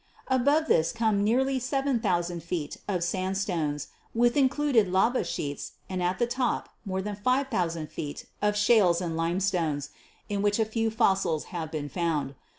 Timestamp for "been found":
11.69-12.33